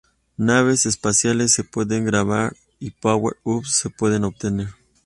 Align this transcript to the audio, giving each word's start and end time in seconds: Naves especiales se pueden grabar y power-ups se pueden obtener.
Naves 0.37 0.87
especiales 0.87 1.53
se 1.53 1.63
pueden 1.63 2.05
grabar 2.05 2.55
y 2.79 2.89
power-ups 2.89 3.71
se 3.71 3.91
pueden 3.91 4.23
obtener. 4.23 4.69